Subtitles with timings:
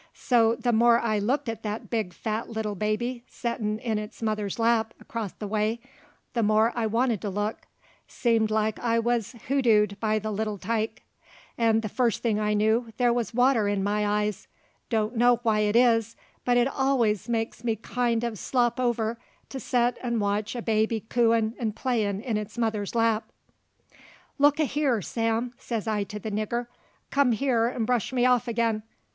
[0.15, 4.57] So the more I looked at that big, fat little baby settin' in its mother's
[4.57, 5.79] lap 'cross the way,
[6.33, 7.59] the more I wanted to look;
[8.07, 11.03] seemed like I wuz hoodooed by the little tyke;
[11.61, 14.47] 'nd the first thing I knew there wuz water in my eyes;
[14.89, 16.15] don't know why it is,
[16.45, 21.01] but it allus makes me kind ur slop over to set 'nd watch a baby
[21.01, 23.31] cooin' 'nd playin' in its mother's lap.
[24.39, 26.65] "Look a' hyar, Sam," says I to the nigger,
[27.11, 28.81] "come hyar 'nd bresh me off ag'in!